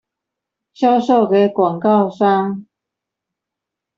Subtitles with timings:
[0.73, 2.65] 銷售給廣告商